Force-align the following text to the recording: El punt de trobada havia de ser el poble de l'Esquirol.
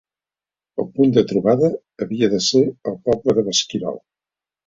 El 0.83 0.87
punt 0.95 1.11
de 1.17 1.23
trobada 1.31 1.67
havia 2.05 2.31
de 2.33 2.41
ser 2.45 2.63
el 2.93 2.97
poble 3.09 3.35
de 3.41 3.43
l'Esquirol. 3.51 4.01